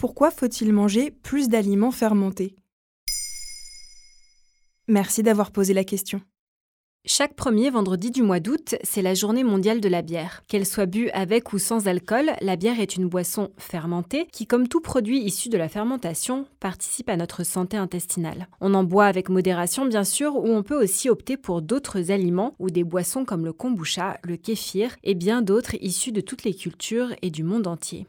[0.00, 2.56] Pourquoi faut-il manger plus d'aliments fermentés?
[4.88, 6.22] Merci d'avoir posé la question.
[7.04, 10.42] Chaque premier vendredi du mois d'août, c'est la journée mondiale de la bière.
[10.48, 14.68] Qu'elle soit bue avec ou sans alcool, la bière est une boisson fermentée qui, comme
[14.68, 18.48] tout produit issu de la fermentation, participe à notre santé intestinale.
[18.62, 22.54] On en boit avec modération bien sûr, ou on peut aussi opter pour d'autres aliments
[22.58, 26.54] ou des boissons comme le kombucha, le kéfir et bien d'autres issus de toutes les
[26.54, 28.06] cultures et du monde entier.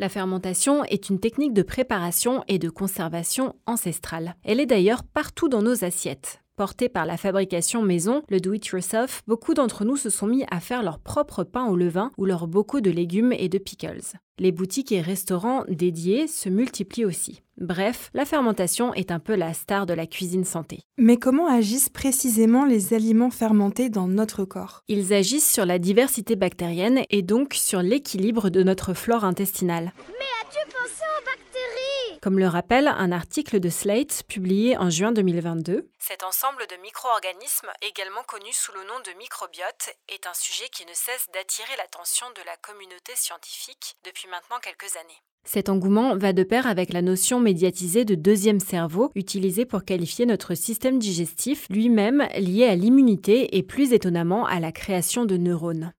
[0.00, 4.34] La fermentation est une technique de préparation et de conservation ancestrale.
[4.44, 6.40] Elle est d'ailleurs partout dans nos assiettes.
[6.60, 10.82] Portés par la fabrication maison, le do-it-yourself, beaucoup d'entre nous se sont mis à faire
[10.82, 14.18] leur propre pain au levain ou leurs bocaux de légumes et de pickles.
[14.38, 17.40] Les boutiques et restaurants dédiés se multiplient aussi.
[17.56, 20.80] Bref, la fermentation est un peu la star de la cuisine santé.
[20.98, 24.82] Mais comment agissent précisément les aliments fermentés dans notre corps?
[24.88, 29.94] Ils agissent sur la diversité bactérienne et donc sur l'équilibre de notre flore intestinale.
[30.08, 35.10] Mais as-tu pensé aux bactéries Comme le rappelle un article de Slate publié en juin
[35.10, 40.68] 2022, cet ensemble de micro-organismes, également connu sous le nom de microbiote, est un sujet
[40.70, 45.22] qui ne cesse d'attirer l'attention de la communauté scientifique depuis maintenant quelques années.
[45.44, 50.26] Cet engouement va de pair avec la notion médiatisée de deuxième cerveau, utilisée pour qualifier
[50.26, 55.94] notre système digestif, lui-même lié à l'immunité et plus étonnamment à la création de neurones.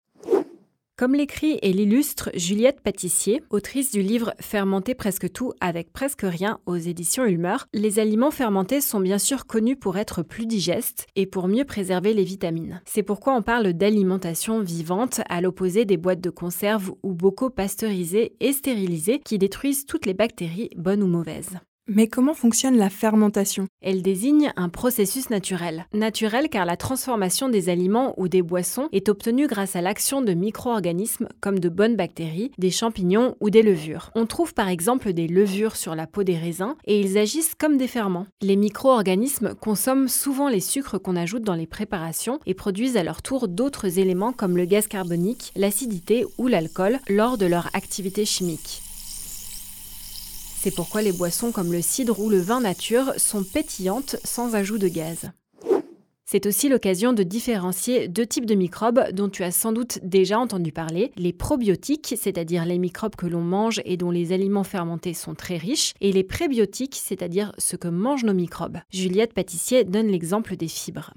[1.01, 6.59] Comme l'écrit et l'illustre Juliette Pâtissier, autrice du livre Fermenter presque tout avec presque rien
[6.67, 11.25] aux éditions Ulmer, les aliments fermentés sont bien sûr connus pour être plus digestes et
[11.25, 12.84] pour mieux préserver les vitamines.
[12.85, 18.35] C'est pourquoi on parle d'alimentation vivante à l'opposé des boîtes de conserve ou bocaux pasteurisés
[18.39, 21.57] et stérilisés qui détruisent toutes les bactéries, bonnes ou mauvaises.
[21.94, 23.68] Mais comment fonctionne la fermentation?
[23.81, 25.88] Elle désigne un processus naturel.
[25.91, 30.34] Naturel car la transformation des aliments ou des boissons est obtenue grâce à l'action de
[30.34, 34.09] micro-organismes comme de bonnes bactéries, des champignons ou des levures.
[34.16, 37.75] On trouve par exemple des levures sur la peau des raisins et ils agissent comme
[37.75, 38.28] des ferments.
[38.41, 43.22] Les micro-organismes consomment souvent les sucres qu'on ajoute dans les préparations et produisent à leur
[43.22, 48.81] tour d'autres éléments comme le gaz carbonique, l'acidité ou l'alcool lors de leur activité chimique.
[50.63, 54.77] C'est pourquoi les boissons comme le cidre ou le vin nature sont pétillantes sans ajout
[54.77, 55.31] de gaz.
[56.23, 60.38] C'est aussi l'occasion de différencier deux types de microbes dont tu as sans doute déjà
[60.38, 65.16] entendu parler, les probiotiques, c'est-à-dire les microbes que l'on mange et dont les aliments fermentés
[65.16, 68.81] sont très riches, et les prébiotiques, c'est-à-dire ce que mangent nos microbes.
[68.91, 71.11] Juliette Pâtissier donne l'exemple des fibres.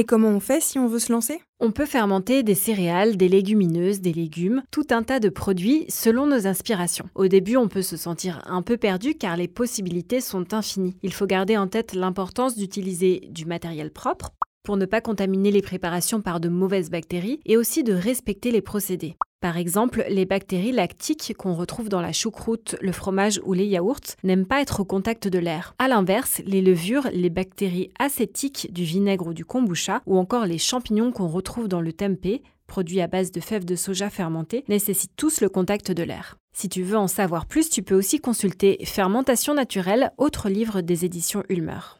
[0.00, 1.42] Et comment on fait si on veut se lancer?
[1.60, 6.26] On peut fermenter des céréales, des légumineuses, des légumes, tout un tas de produits selon
[6.26, 7.10] nos inspirations.
[7.14, 10.96] Au début, on peut se sentir un peu perdu car les possibilités sont infinies.
[11.02, 14.30] Il faut garder en tête l'importance d'utiliser du matériel propre
[14.62, 18.62] pour ne pas contaminer les préparations par de mauvaises bactéries et aussi de respecter les
[18.62, 19.16] procédés.
[19.40, 24.16] Par exemple, les bactéries lactiques qu'on retrouve dans la choucroute, le fromage ou les yaourts
[24.22, 25.74] n'aiment pas être au contact de l'air.
[25.78, 30.58] A l'inverse, les levures, les bactéries acétiques du vinaigre ou du kombucha ou encore les
[30.58, 35.16] champignons qu'on retrouve dans le tempeh, produit à base de fèves de soja fermentées, nécessitent
[35.16, 36.36] tous le contact de l'air.
[36.52, 41.06] Si tu veux en savoir plus, tu peux aussi consulter Fermentation naturelle, autre livre des
[41.06, 41.99] éditions Ulmer.